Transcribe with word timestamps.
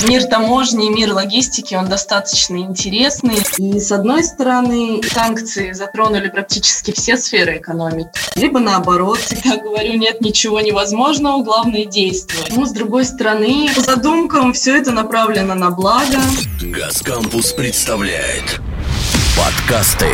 Мир 0.00 0.24
таможни, 0.24 0.88
мир 0.88 1.12
логистики, 1.12 1.74
он 1.74 1.88
достаточно 1.88 2.56
интересный. 2.56 3.38
И 3.58 3.78
с 3.78 3.92
одной 3.92 4.24
стороны, 4.24 5.00
санкции 5.12 5.72
затронули 5.72 6.28
практически 6.28 6.92
все 6.92 7.16
сферы 7.16 7.58
экономики. 7.58 8.10
Либо 8.34 8.58
наоборот, 8.58 9.18
всегда 9.24 9.56
говорю, 9.56 9.94
нет 9.94 10.20
ничего 10.20 10.60
невозможного, 10.60 11.42
главное 11.42 11.84
действовать. 11.84 12.56
Но 12.56 12.66
с 12.66 12.72
другой 12.72 13.04
стороны, 13.04 13.70
по 13.74 13.80
задумкам 13.80 14.52
все 14.52 14.76
это 14.76 14.90
направлено 14.92 15.54
на 15.54 15.70
благо. 15.70 16.20
Газкампус 16.60 17.52
представляет 17.52 18.60
подкасты. 19.36 20.08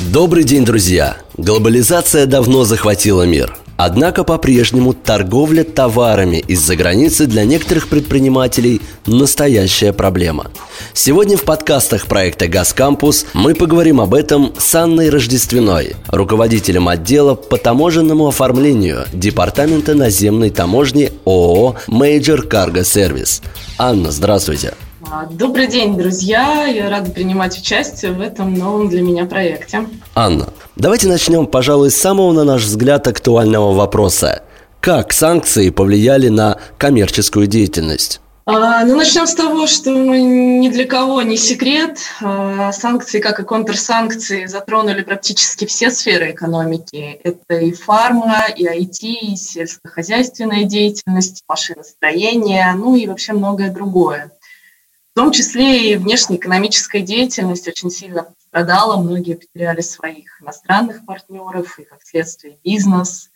Добрый 0.00 0.44
день, 0.44 0.64
друзья! 0.64 1.16
Глобализация 1.36 2.26
давно 2.26 2.64
захватила 2.64 3.22
мир– 3.22 3.56
Однако 3.84 4.22
по-прежнему 4.22 4.92
торговля 4.92 5.64
товарами 5.64 6.36
из-за 6.46 6.76
границы 6.76 7.26
для 7.26 7.44
некоторых 7.44 7.88
предпринимателей– 7.88 8.80
настоящая 9.06 9.92
проблема. 9.92 10.52
Сегодня 10.92 11.36
в 11.36 11.42
подкастах 11.42 12.06
проекта 12.06 12.46
«Газ 12.46 12.74
Кампус» 12.74 13.26
мы 13.34 13.56
поговорим 13.56 14.00
об 14.00 14.14
этом 14.14 14.54
с 14.56 14.72
Анной 14.76 15.10
Рождественной, 15.10 15.96
руководителем 16.06 16.86
отдела 16.86 17.34
по 17.34 17.58
таможенному 17.58 18.28
оформлению 18.28 19.04
Департамента 19.12 19.94
наземной 19.94 20.50
таможни 20.50 21.10
ООО 21.24 21.74
«Major 21.88 22.48
Cargo 22.48 22.82
Service». 22.82 23.42
Анна, 23.78 24.12
здравствуйте. 24.12 24.74
А, 25.14 25.26
добрый 25.26 25.66
день, 25.66 25.98
друзья! 25.98 26.64
Я 26.64 26.88
рада 26.88 27.10
принимать 27.10 27.58
участие 27.58 28.12
в 28.12 28.20
этом 28.22 28.54
новом 28.54 28.88
для 28.88 29.02
меня 29.02 29.26
проекте. 29.26 29.86
Анна, 30.14 30.48
давайте 30.74 31.06
начнем, 31.06 31.46
пожалуй, 31.46 31.90
с 31.90 31.96
самого, 31.98 32.32
на 32.32 32.44
наш 32.44 32.62
взгляд, 32.62 33.06
актуального 33.06 33.74
вопроса. 33.74 34.42
Как 34.80 35.12
санкции 35.12 35.68
повлияли 35.68 36.28
на 36.28 36.56
коммерческую 36.78 37.46
деятельность? 37.46 38.22
А, 38.46 38.86
ну, 38.86 38.96
начнем 38.96 39.26
с 39.26 39.34
того, 39.34 39.66
что 39.66 39.90
ни 39.90 40.70
для 40.70 40.86
кого 40.86 41.20
не 41.20 41.36
секрет. 41.36 41.98
А, 42.22 42.72
санкции, 42.72 43.20
как 43.20 43.38
и 43.38 43.44
контрсанкции, 43.44 44.46
затронули 44.46 45.02
практически 45.02 45.66
все 45.66 45.90
сферы 45.90 46.30
экономики. 46.30 47.20
Это 47.22 47.56
и 47.56 47.72
фарма, 47.72 48.46
и 48.56 48.64
IT, 48.64 49.02
и 49.02 49.36
сельскохозяйственная 49.36 50.64
деятельность, 50.64 51.42
машиностроение, 51.46 52.72
ну 52.74 52.96
и 52.96 53.06
вообще 53.06 53.34
многое 53.34 53.70
другое. 53.70 54.32
В 55.14 55.18
том 55.18 55.30
числе 55.30 55.92
и 55.92 55.96
внешнеэкономическая 55.96 57.02
деятельность 57.02 57.68
очень 57.68 57.90
сильно 57.90 58.22
пострадала, 58.22 58.96
многие 58.96 59.34
потеряли 59.34 59.82
своих 59.82 60.40
иностранных 60.40 61.04
партнеров 61.04 61.78
и, 61.78 61.84
как 61.84 61.98
следствие, 62.02 62.56
бизнес. 62.64 63.28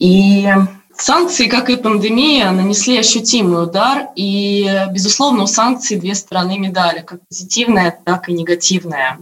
И 0.00 0.48
санкции, 0.96 1.46
как 1.46 1.70
и 1.70 1.76
пандемия, 1.76 2.50
нанесли 2.50 2.98
ощутимый 2.98 3.62
удар, 3.62 4.08
и, 4.16 4.86
безусловно, 4.90 5.44
у 5.44 5.46
санкций 5.46 6.00
две 6.00 6.16
стороны 6.16 6.58
медали, 6.58 7.02
как 7.02 7.20
позитивная, 7.28 7.96
так 8.04 8.28
и 8.28 8.32
негативная. 8.32 9.20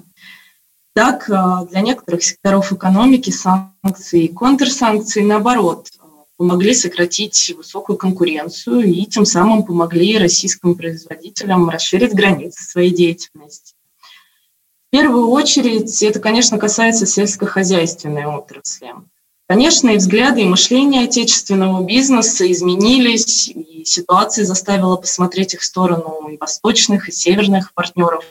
Так, 0.94 1.28
э, 1.28 1.66
для 1.70 1.82
некоторых 1.82 2.24
секторов 2.24 2.72
экономики 2.72 3.28
санкции 3.28 4.24
и 4.24 4.32
контрсанкции, 4.32 5.20
наоборот, 5.20 5.88
помогли 6.36 6.74
сократить 6.74 7.54
высокую 7.56 7.96
конкуренцию 7.96 8.84
и 8.84 9.04
тем 9.06 9.24
самым 9.24 9.64
помогли 9.64 10.18
российским 10.18 10.74
производителям 10.74 11.68
расширить 11.70 12.14
границы 12.14 12.62
своей 12.62 12.90
деятельности. 12.90 13.74
В 14.88 14.90
первую 14.90 15.28
очередь 15.28 16.02
это, 16.02 16.20
конечно, 16.20 16.58
касается 16.58 17.06
сельскохозяйственной 17.06 18.26
отрасли. 18.26 18.94
Конечно, 19.48 19.90
и 19.90 19.96
взгляды, 19.96 20.42
и 20.42 20.46
мышление 20.46 21.04
отечественного 21.04 21.84
бизнеса 21.84 22.50
изменились, 22.50 23.48
и 23.48 23.84
ситуация 23.84 24.44
заставила 24.44 24.96
посмотреть 24.96 25.54
их 25.54 25.62
сторону 25.62 26.28
и 26.28 26.36
восточных, 26.36 27.08
и 27.08 27.12
северных 27.12 27.72
партнеров, 27.72 28.24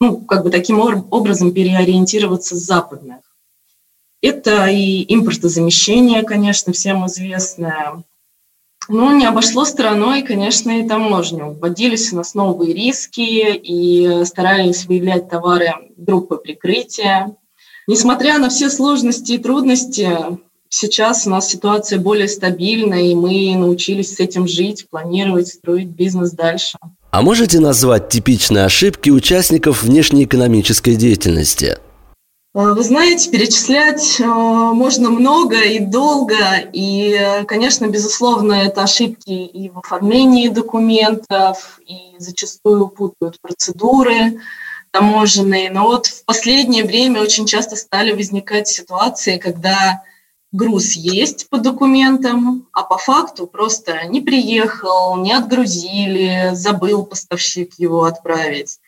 ну, 0.00 0.20
как 0.20 0.44
бы 0.44 0.50
таким 0.50 0.78
образом 0.80 1.52
переориентироваться 1.52 2.54
с 2.54 2.60
западных. 2.60 3.31
Это 4.22 4.66
и 4.68 5.04
импортозамещение, 5.12 6.22
конечно, 6.22 6.72
всем 6.72 7.06
известное. 7.06 8.02
Но 8.88 9.12
не 9.12 9.26
обошло 9.26 9.64
стороной, 9.64 10.22
конечно, 10.22 10.70
и 10.70 10.86
таможню. 10.86 11.56
Вводились 11.60 12.12
у 12.12 12.16
нас 12.16 12.34
новые 12.34 12.72
риски 12.72 13.54
и 13.54 14.24
старались 14.24 14.86
выявлять 14.86 15.28
товары 15.28 15.72
группы 15.96 16.36
прикрытия. 16.36 17.34
Несмотря 17.86 18.38
на 18.38 18.48
все 18.48 18.70
сложности 18.70 19.32
и 19.32 19.38
трудности, 19.38 20.08
сейчас 20.68 21.26
у 21.26 21.30
нас 21.30 21.48
ситуация 21.48 21.98
более 21.98 22.28
стабильная, 22.28 23.02
и 23.02 23.14
мы 23.14 23.56
научились 23.56 24.14
с 24.14 24.20
этим 24.20 24.46
жить, 24.46 24.86
планировать, 24.88 25.48
строить 25.48 25.88
бизнес 25.88 26.30
дальше. 26.30 26.78
А 27.10 27.22
можете 27.22 27.60
назвать 27.60 28.08
типичные 28.08 28.64
ошибки 28.64 29.10
участников 29.10 29.82
внешнеэкономической 29.82 30.96
деятельности? 30.96 31.78
Э, 32.54 32.74
вы 32.74 32.82
знаете, 32.82 33.30
перечислять 33.30 34.20
э, 34.20 34.24
можно 34.24 35.10
много 35.10 35.62
и 35.62 35.78
долго, 35.78 36.36
и, 36.72 37.44
конечно, 37.48 37.86
безусловно, 37.86 38.52
это 38.52 38.82
ошибки 38.82 39.30
и 39.30 39.70
в 39.70 39.78
оформлении 39.78 40.48
документов, 40.48 41.80
и 41.86 42.14
зачастую 42.18 42.88
путают 42.88 43.40
процедуры 43.40 44.40
таможенные. 44.90 45.70
Но 45.70 45.84
вот 45.84 46.06
в 46.06 46.24
последнее 46.26 46.84
время 46.84 47.22
очень 47.22 47.46
часто 47.46 47.76
стали 47.76 48.12
возникать 48.12 48.68
ситуации, 48.68 49.38
когда 49.38 50.02
груз 50.52 50.92
есть 50.92 51.48
по 51.48 51.56
документам, 51.56 52.68
а 52.72 52.82
по 52.82 52.98
факту 52.98 53.46
просто 53.46 54.06
не 54.08 54.20
приехал, 54.20 55.16
не 55.16 55.32
отгрузили, 55.32 56.50
забыл 56.52 57.06
поставщик 57.06 57.72
его 57.78 58.04
отправить. 58.04 58.78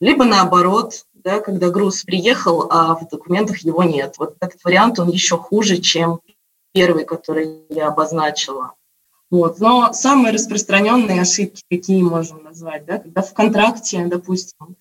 Либо 0.00 0.24
наоборот, 0.24 1.06
да, 1.24 1.40
когда 1.40 1.70
груз 1.70 2.02
приехал, 2.02 2.68
а 2.70 2.94
в 2.94 3.08
документах 3.08 3.58
его 3.58 3.82
нет. 3.82 4.16
Вот 4.18 4.36
этот 4.40 4.62
вариант, 4.62 4.98
он 4.98 5.08
еще 5.08 5.38
хуже, 5.38 5.78
чем 5.78 6.20
первый, 6.72 7.04
который 7.04 7.62
я 7.70 7.88
обозначила. 7.88 8.72
Вот. 9.30 9.58
Но 9.58 9.92
самые 9.92 10.34
распространенные 10.34 11.22
ошибки, 11.22 11.62
какие 11.70 12.02
можем 12.02 12.44
назвать, 12.44 12.84
да, 12.84 12.98
когда 12.98 13.22
в 13.22 13.32
контракте, 13.32 14.06
допустим, 14.06 14.76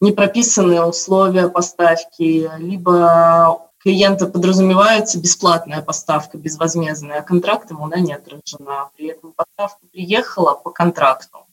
не 0.00 0.12
прописаны 0.12 0.82
условия 0.84 1.48
поставки, 1.48 2.50
либо 2.58 3.70
клиента 3.78 4.26
подразумевается 4.26 5.20
бесплатная 5.20 5.82
поставка, 5.82 6.38
безвозмездная, 6.38 7.20
а 7.20 7.22
контрактом 7.22 7.82
она 7.82 7.98
не 7.98 8.12
отражена. 8.12 8.90
При 8.96 9.08
этом 9.08 9.32
поставка 9.32 9.84
приехала 9.90 10.54
по 10.54 10.70
контракту, 10.70 11.46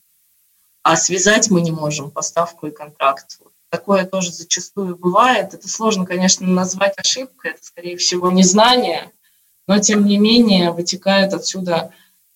а 0.82 0.96
связать 0.96 1.50
мы 1.50 1.60
не 1.60 1.72
можем 1.72 2.10
поставку 2.10 2.66
и 2.66 2.70
контракт. 2.70 3.40
Такое 3.70 4.04
тоже 4.04 4.32
зачастую 4.32 4.96
бывает. 4.96 5.54
Это 5.54 5.68
сложно, 5.68 6.04
конечно, 6.04 6.46
назвать 6.46 6.94
ошибкой, 6.98 7.52
это, 7.52 7.64
скорее 7.64 7.96
всего, 7.96 8.30
незнание, 8.30 9.12
но, 9.68 9.78
тем 9.78 10.04
не 10.04 10.18
менее, 10.18 10.72
вытекает 10.72 11.32
отсюда 11.32 11.92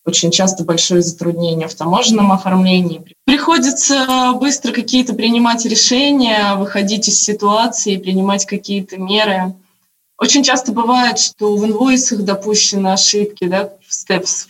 очень 0.06 0.30
часто 0.30 0.64
большое 0.64 1.02
затруднение 1.02 1.66
в 1.66 1.74
таможенном 1.74 2.30
оформлении. 2.30 3.16
Приходится 3.24 4.32
быстро 4.34 4.72
какие-то 4.72 5.14
принимать 5.14 5.64
решения, 5.64 6.54
выходить 6.54 7.08
из 7.08 7.20
ситуации, 7.20 7.96
принимать 7.96 8.46
какие-то 8.46 8.96
меры. 8.98 9.54
Очень 10.18 10.44
часто 10.44 10.72
бывает, 10.72 11.18
что 11.18 11.56
в 11.56 11.64
инвойсах 11.64 12.22
допущены 12.22 12.88
ошибки, 12.92 13.48
да, 13.48 13.72
в 13.84 13.92
степс, 13.92 14.46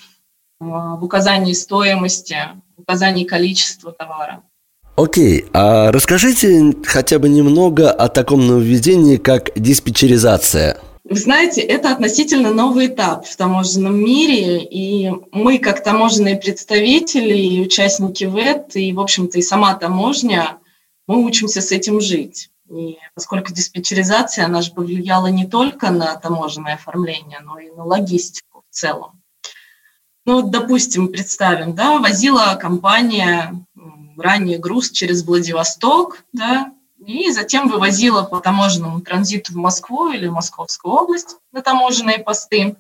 в 0.61 1.03
указании 1.03 1.53
стоимости, 1.55 2.37
в 2.77 2.83
указании 2.83 3.25
количества 3.25 3.93
товара. 3.93 4.43
Окей, 4.97 5.47
а 5.53 5.91
расскажите 5.91 6.73
хотя 6.85 7.19
бы 7.19 7.29
немного 7.29 7.91
о 7.91 8.09
таком 8.09 8.47
нововведении, 8.47 9.17
как 9.17 9.51
диспетчеризация. 9.57 10.81
Вы 11.03 11.17
знаете, 11.17 11.61
это 11.63 11.93
относительно 11.93 12.55
новый 12.55 12.87
этап 12.87 13.27
в 13.27 13.37
таможенном 13.37 13.97
мире, 13.97 14.63
и 14.63 15.11
мы, 15.33 15.59
как 15.59 15.83
таможенные 15.83 16.37
представители 16.37 17.37
и 17.37 17.61
участники 17.61 18.25
ВЭТ, 18.25 18.77
и, 18.77 18.93
в 18.93 19.01
общем-то, 19.01 19.39
и 19.39 19.43
сама 19.43 19.75
таможня, 19.75 20.59
мы 21.09 21.25
учимся 21.25 21.61
с 21.61 21.73
этим 21.73 22.01
жить. 22.01 22.51
И 22.71 22.97
поскольку 23.15 23.53
диспетчеризация, 23.53 24.47
она 24.47 24.63
же 24.63 24.73
повлияла 24.73 25.27
не 25.27 25.45
только 25.45 25.91
на 25.91 26.15
таможенное 26.15 26.75
оформление, 26.75 27.41
но 27.45 27.59
и 27.59 27.71
на 27.71 27.85
логистику 27.85 28.63
в 28.71 28.75
целом. 28.75 29.21
Ну, 30.25 30.41
допустим, 30.41 31.09
представим, 31.09 31.75
да, 31.75 31.99
возила 31.99 32.57
компания 32.59 33.55
ранее 34.17 34.59
груз 34.59 34.91
через 34.91 35.25
Владивосток, 35.25 36.25
да, 36.33 36.73
и 37.05 37.31
затем 37.31 37.69
вывозила 37.69 38.23
по 38.23 38.41
таможенному 38.41 39.01
транзиту 39.01 39.53
в 39.53 39.57
Москву 39.57 40.11
или 40.11 40.29
Московскую 40.29 40.95
область 40.95 41.37
на 41.53 41.63
таможенные 41.63 42.19
посты 42.19 42.77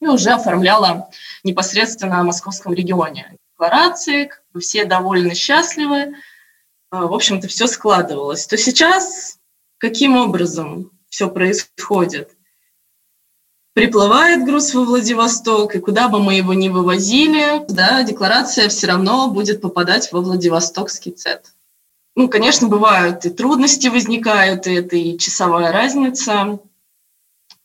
и 0.00 0.06
уже 0.06 0.30
оформляла 0.30 1.08
непосредственно 1.42 2.22
в 2.22 2.26
московском 2.26 2.72
регионе. 2.74 3.36
Декларации, 3.52 4.30
все 4.58 4.84
довольны, 4.84 5.34
счастливы, 5.34 6.14
а, 6.90 7.06
в 7.06 7.14
общем-то, 7.14 7.48
все 7.48 7.66
складывалось. 7.66 8.46
То 8.46 8.56
сейчас 8.56 9.38
каким 9.78 10.16
образом 10.16 10.90
все 11.08 11.28
происходит? 11.28 12.36
Приплывает 13.74 14.44
груз 14.44 14.72
во 14.72 14.84
Владивосток, 14.84 15.74
и 15.74 15.80
куда 15.80 16.08
бы 16.08 16.20
мы 16.20 16.34
его 16.34 16.54
ни 16.54 16.68
вывозили, 16.68 17.64
да, 17.68 18.02
декларация 18.04 18.68
все 18.68 18.86
равно 18.86 19.28
будет 19.28 19.60
попадать 19.60 20.10
во 20.12 20.20
Владивостокский 20.20 21.12
ЦЕД. 21.12 21.52
Ну, 22.16 22.28
конечно, 22.28 22.68
бывают 22.68 23.24
и 23.26 23.30
трудности 23.30 23.88
возникают, 23.88 24.68
и 24.68 24.74
это 24.74 24.94
и 24.94 25.18
часовая 25.18 25.72
разница, 25.72 26.60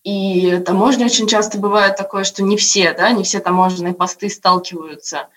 и 0.04 0.58
таможня 0.66 1.06
очень 1.06 1.28
часто 1.28 1.60
бывает 1.60 1.96
такое, 1.96 2.24
что 2.24 2.42
не 2.42 2.58
все, 2.58 2.94
да, 2.94 3.12
не 3.12 3.24
все 3.24 3.40
таможенные 3.40 3.94
посты 3.94 4.30
сталкиваются 4.30 5.28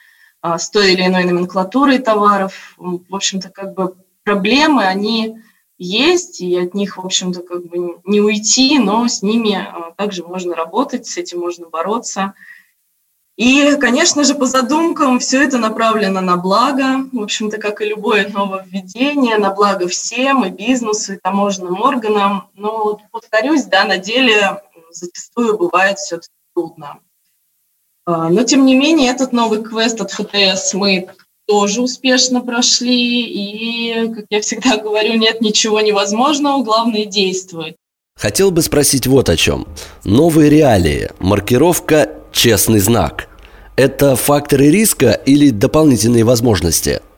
а, 0.40 0.58
с 0.58 0.70
той 0.70 0.94
или 0.94 1.06
иной 1.06 1.24
номенклатурой 1.24 1.98
товаров. 1.98 2.74
В 2.78 3.14
общем-то, 3.14 3.50
как 3.50 3.74
бы 3.74 3.94
проблемы, 4.24 4.84
они 4.84 5.41
есть, 5.82 6.40
и 6.40 6.56
от 6.58 6.74
них, 6.74 6.96
в 6.96 7.04
общем-то, 7.04 7.42
как 7.42 7.64
бы 7.66 8.00
не 8.04 8.20
уйти, 8.20 8.78
но 8.78 9.08
с 9.08 9.22
ними 9.22 9.54
а, 9.54 9.92
также 9.96 10.24
можно 10.24 10.54
работать, 10.54 11.06
с 11.06 11.16
этим 11.16 11.40
можно 11.40 11.68
бороться. 11.68 12.34
И, 13.36 13.76
конечно 13.76 14.24
же, 14.24 14.34
по 14.34 14.46
задумкам 14.46 15.18
все 15.18 15.42
это 15.42 15.58
направлено 15.58 16.20
на 16.20 16.36
благо, 16.36 17.08
в 17.12 17.22
общем-то, 17.22 17.58
как 17.58 17.80
и 17.80 17.86
любое 17.86 18.28
нововведение, 18.28 19.38
на 19.38 19.52
благо 19.52 19.88
всем, 19.88 20.44
и 20.44 20.50
бизнесу, 20.50 21.14
и 21.14 21.18
таможенным 21.18 21.80
органам. 21.80 22.50
Но, 22.54 23.00
повторюсь, 23.10 23.64
да, 23.64 23.84
на 23.84 23.98
деле 23.98 24.62
зачастую 24.90 25.56
бывает 25.56 25.98
все-таки 25.98 26.34
трудно. 26.54 26.98
А, 28.04 28.28
но, 28.28 28.44
тем 28.44 28.66
не 28.66 28.74
менее, 28.74 29.10
этот 29.10 29.32
новый 29.32 29.62
квест 29.62 30.00
от 30.00 30.10
ФТС 30.10 30.74
мы 30.74 31.08
тоже 31.52 31.82
успешно 31.82 32.40
прошли, 32.40 33.26
и, 33.26 34.08
как 34.14 34.24
я 34.30 34.40
всегда 34.40 34.76
говорю, 34.82 35.18
нет 35.18 35.42
ничего 35.42 35.82
невозможного, 35.82 36.62
главное 36.64 37.04
действовать. 37.04 37.76
Хотел 38.18 38.50
бы 38.50 38.62
спросить 38.62 39.06
вот 39.06 39.28
о 39.28 39.36
чем. 39.36 39.66
Новые 40.04 40.48
реалии, 40.48 41.10
маркировка 41.18 42.08
«честный 42.32 42.78
знак». 42.78 43.28
Это 43.76 44.16
факторы 44.16 44.70
риска 44.70 45.12
или 45.12 45.50
дополнительные 45.50 46.24
возможности– 46.24 47.02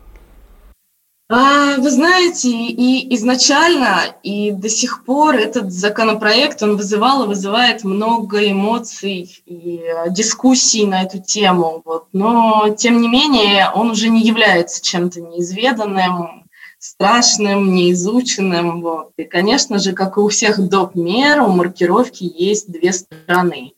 а, 1.27 1.77
вы 1.79 1.91
знаете, 1.91 2.51
и 2.51 3.15
изначально, 3.15 4.15
и 4.23 4.51
до 4.51 4.69
сих 4.69 5.05
пор 5.05 5.37
этот 5.37 5.73
законопроект, 5.73 6.63
он 6.63 6.77
вызывал 6.77 7.25
и 7.25 7.29
вызывает 7.29 7.83
много 7.83 8.51
эмоций 8.51 9.43
и 9.47 9.79
э, 9.79 10.11
дискуссий 10.11 10.85
на 10.87 11.03
эту 11.03 11.23
тему. 11.23 11.81
Вот. 11.87 12.09
Но, 12.13 12.75
тем 12.77 13.01
не 13.01 13.09
менее, 13.09 13.71
он 13.75 13.91
уже 13.93 14.11
не 14.11 14.21
является 14.21 14.83
чем-то 14.83 15.23
неизведанным, 15.23 16.45
страшным, 16.79 17.73
неизученным. 17.73 18.83
Вот. 18.83 19.13
И, 19.17 19.25
конечно 19.25 19.79
же, 19.79 19.93
как 19.93 20.19
и 20.19 20.21
у 20.21 20.29
всех 20.29 20.61
доп. 20.69 20.95
мер, 20.95 21.41
у 21.41 21.49
маркировки 21.49 22.25
есть 22.25 22.71
две 22.71 22.93
стороны. 22.93 23.73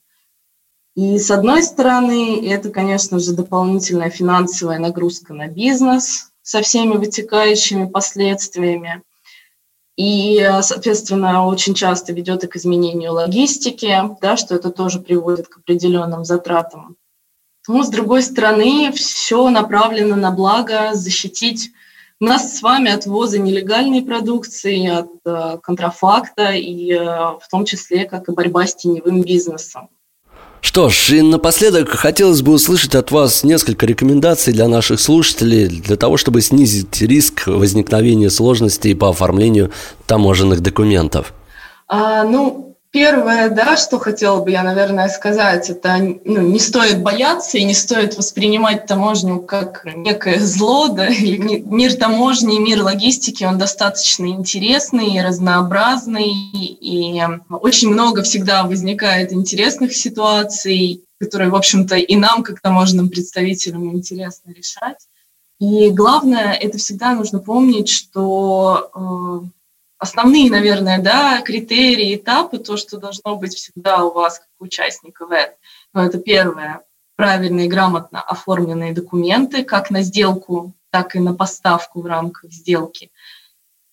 И 0.95 1.17
с 1.17 1.31
одной 1.31 1.63
стороны, 1.63 2.45
это, 2.45 2.71
конечно 2.71 3.19
же, 3.19 3.31
дополнительная 3.31 4.09
финансовая 4.09 4.79
нагрузка 4.79 5.33
на 5.33 5.47
бизнес, 5.47 6.31
со 6.47 6.61
всеми 6.61 6.95
вытекающими 6.95 7.87
последствиями. 7.87 9.03
И, 9.97 10.41
соответственно, 10.61 11.45
очень 11.45 11.73
часто 11.73 12.13
ведет 12.13 12.45
и 12.45 12.47
к 12.47 12.55
изменению 12.55 13.11
логистики, 13.11 13.93
да, 14.21 14.37
что 14.37 14.55
это 14.55 14.69
тоже 14.69 14.99
приводит 14.99 15.49
к 15.49 15.57
определенным 15.57 16.23
затратам. 16.23 16.95
Но, 17.67 17.83
с 17.83 17.89
другой 17.89 18.21
стороны, 18.21 18.93
все 18.93 19.49
направлено 19.49 20.15
на 20.15 20.31
благо 20.31 20.91
защитить 20.93 21.71
нас 22.21 22.57
с 22.57 22.61
вами 22.61 22.91
от 22.91 23.05
ввоза 23.05 23.39
нелегальной 23.39 24.01
продукции, 24.01 24.87
от 24.87 25.11
э, 25.25 25.57
контрафакта 25.61 26.51
и 26.53 26.93
э, 26.93 26.97
в 26.97 27.43
том 27.51 27.65
числе 27.65 28.05
как 28.05 28.29
и 28.29 28.31
борьба 28.31 28.65
с 28.65 28.75
теневым 28.75 29.21
бизнесом. 29.21 29.89
Что 30.61 30.89
ж, 30.89 31.11
и 31.11 31.21
напоследок 31.21 31.89
хотелось 31.89 32.41
бы 32.41 32.53
услышать 32.53 32.95
от 32.95 33.11
вас 33.11 33.43
несколько 33.43 33.85
рекомендаций 33.85 34.53
для 34.53 34.67
наших 34.67 34.99
слушателей, 34.99 35.67
для 35.67 35.95
того, 35.95 36.17
чтобы 36.17 36.41
снизить 36.41 37.01
риск 37.01 37.47
возникновения 37.47 38.29
сложностей 38.29 38.95
по 38.95 39.09
оформлению 39.09 39.71
таможенных 40.05 40.61
документов. 40.61 41.33
А, 41.87 42.23
ну, 42.23 42.66
Первое, 42.97 43.51
да, 43.51 43.77
что 43.77 43.99
хотела 43.99 44.43
бы 44.43 44.49
я, 44.49 44.63
наверное, 44.63 45.07
сказать, 45.07 45.69
это 45.69 45.97
ну, 45.99 46.41
не 46.41 46.57
стоит 46.57 47.03
бояться 47.03 47.59
и 47.59 47.63
не 47.63 47.75
стоит 47.75 48.17
воспринимать 48.17 48.87
таможню 48.87 49.39
как 49.39 49.85
некое 49.85 50.39
зло, 50.39 50.87
да, 50.87 51.07
мир 51.19 51.93
таможни, 51.93 52.57
мир 52.57 52.81
логистики, 52.81 53.43
он 53.43 53.59
достаточно 53.59 54.25
интересный 54.25 55.23
разнообразный, 55.23 56.31
и 56.31 57.21
очень 57.51 57.89
много 57.89 58.23
всегда 58.23 58.63
возникает 58.63 59.31
интересных 59.31 59.95
ситуаций, 59.95 61.03
которые, 61.19 61.51
в 61.51 61.55
общем-то, 61.55 61.97
и 61.97 62.15
нам, 62.15 62.41
как 62.41 62.61
таможенным 62.61 63.09
представителям, 63.09 63.93
интересно 63.93 64.49
решать. 64.49 65.05
И 65.59 65.91
главное, 65.91 66.53
это 66.53 66.79
всегда 66.79 67.13
нужно 67.13 67.37
помнить, 67.37 67.89
что 67.89 68.89
э, 69.43 69.56
основные, 69.97 70.49
наверное, 70.49 70.99
да, 71.01 71.41
критерии, 71.41 72.15
этапы, 72.15 72.59
то, 72.59 72.77
что 72.77 72.97
должно 72.97 73.35
быть 73.35 73.55
всегда 73.55 74.03
у 74.03 74.13
вас, 74.13 74.39
как 74.39 74.47
у 74.59 74.65
участника 74.65 75.25
ВЭД. 75.25 75.57
Но 75.93 76.05
это 76.05 76.19
первое, 76.19 76.81
правильные, 77.15 77.67
грамотно 77.67 78.21
оформленные 78.21 78.93
документы, 78.93 79.63
как 79.63 79.89
на 79.89 80.01
сделку, 80.01 80.73
так 80.91 81.15
и 81.15 81.19
на 81.19 81.33
поставку 81.33 82.01
в 82.01 82.05
рамках 82.05 82.51
сделки. 82.51 83.11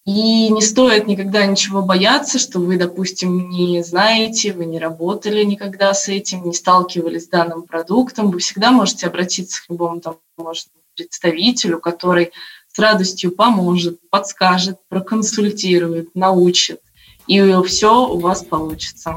И 0.06 0.50
не 0.50 0.60
стоит 0.60 1.06
никогда 1.06 1.46
ничего 1.46 1.80
бояться, 1.80 2.38
что 2.38 2.60
вы, 2.60 2.76
допустим, 2.76 3.48
не 3.48 3.82
знаете, 3.82 4.52
вы 4.52 4.66
не 4.66 4.78
работали 4.78 5.42
никогда 5.44 5.94
с 5.94 6.08
этим, 6.08 6.44
не 6.44 6.52
сталкивались 6.52 7.24
с 7.24 7.28
данным 7.28 7.62
продуктом. 7.62 8.30
Вы 8.30 8.40
всегда 8.40 8.70
можете 8.70 9.06
обратиться 9.06 9.64
к 9.64 9.70
любому 9.70 10.00
там, 10.02 10.18
может, 10.36 10.68
представителю, 10.94 11.80
который 11.80 12.32
с 12.74 12.78
радостью 12.78 13.30
поможет, 13.30 13.98
подскажет, 14.10 14.78
проконсультирует, 14.88 16.08
научит. 16.14 16.80
И 17.26 17.40
все 17.66 18.06
у 18.06 18.18
вас 18.18 18.42
получится. 18.42 19.16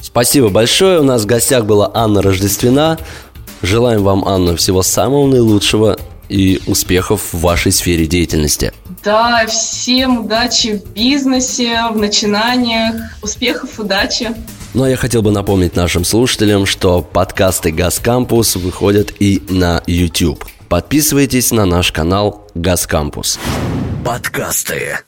Спасибо 0.00 0.48
большое. 0.48 1.00
У 1.00 1.02
нас 1.02 1.22
в 1.22 1.26
гостях 1.26 1.64
была 1.64 1.90
Анна 1.92 2.22
Рождествена. 2.22 2.98
Желаем 3.60 4.02
вам, 4.02 4.26
Анна, 4.26 4.56
всего 4.56 4.82
самого 4.82 5.26
наилучшего 5.26 5.98
и 6.28 6.60
успехов 6.66 7.32
в 7.32 7.40
вашей 7.40 7.72
сфере 7.72 8.06
деятельности. 8.06 8.72
Да, 9.04 9.46
всем 9.46 10.24
удачи 10.24 10.78
в 10.78 10.92
бизнесе, 10.92 11.80
в 11.92 11.96
начинаниях. 11.96 12.94
Успехов, 13.20 13.78
удачи. 13.78 14.34
Ну 14.74 14.84
а 14.84 14.88
я 14.88 14.96
хотел 14.96 15.22
бы 15.22 15.32
напомнить 15.32 15.76
нашим 15.76 16.04
слушателям, 16.04 16.66
что 16.66 17.02
подкасты 17.02 17.72
«Газ 17.72 17.98
Кампус» 17.98 18.56
выходят 18.56 19.12
и 19.18 19.42
на 19.48 19.82
YouTube. 19.86 20.44
Подписывайтесь 20.72 21.50
на 21.52 21.66
наш 21.66 21.92
канал 21.92 22.48
«Газ 22.54 22.86
Кампус». 22.86 23.38
Подкасты. 24.06 25.00